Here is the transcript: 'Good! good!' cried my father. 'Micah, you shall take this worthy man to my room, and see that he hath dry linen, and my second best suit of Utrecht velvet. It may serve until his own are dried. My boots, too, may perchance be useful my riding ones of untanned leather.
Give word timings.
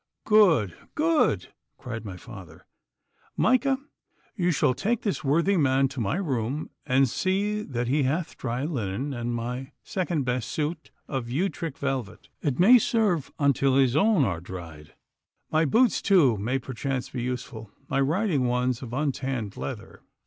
'Good! 0.25 0.73
good!' 0.95 1.49
cried 1.77 2.03
my 2.05 2.17
father. 2.17 2.65
'Micah, 3.37 3.77
you 4.35 4.49
shall 4.49 4.73
take 4.73 5.03
this 5.03 5.23
worthy 5.23 5.57
man 5.57 5.87
to 5.89 5.99
my 6.01 6.15
room, 6.15 6.71
and 6.87 7.07
see 7.07 7.61
that 7.61 7.87
he 7.87 8.01
hath 8.01 8.35
dry 8.35 8.65
linen, 8.65 9.13
and 9.13 9.35
my 9.35 9.73
second 9.83 10.25
best 10.25 10.49
suit 10.49 10.89
of 11.07 11.29
Utrecht 11.29 11.77
velvet. 11.77 12.29
It 12.41 12.59
may 12.59 12.79
serve 12.79 13.31
until 13.37 13.75
his 13.75 13.95
own 13.95 14.25
are 14.25 14.41
dried. 14.41 14.95
My 15.51 15.65
boots, 15.65 16.01
too, 16.01 16.35
may 16.35 16.57
perchance 16.57 17.11
be 17.11 17.21
useful 17.21 17.69
my 17.87 18.01
riding 18.01 18.45
ones 18.47 18.81
of 18.81 18.93
untanned 18.93 19.55
leather. 19.55 20.01